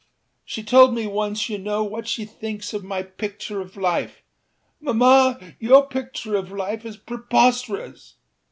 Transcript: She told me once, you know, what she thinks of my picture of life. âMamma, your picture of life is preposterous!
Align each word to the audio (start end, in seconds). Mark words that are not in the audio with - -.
She 0.43 0.63
told 0.63 0.95
me 0.95 1.05
once, 1.05 1.47
you 1.47 1.59
know, 1.59 1.83
what 1.83 2.07
she 2.07 2.25
thinks 2.25 2.73
of 2.73 2.83
my 2.83 3.03
picture 3.03 3.61
of 3.61 3.77
life. 3.77 4.23
âMamma, 4.83 5.53
your 5.59 5.85
picture 5.87 6.35
of 6.35 6.51
life 6.51 6.83
is 6.87 6.97
preposterous! 6.97 8.15